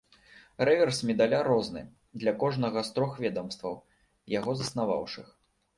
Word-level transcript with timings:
Рэверс 0.69 1.01
медаля 1.09 1.41
розны 1.49 1.83
для 2.23 2.33
кожнага 2.45 2.85
з 2.89 2.97
трох 2.97 3.11
ведамстваў, 3.27 3.81
яго 4.39 4.51
заснаваўшых. 4.65 5.27